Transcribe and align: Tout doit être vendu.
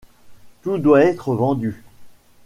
Tout 0.63 0.79
doit 0.79 1.01
être 1.03 1.35
vendu. 1.35 1.83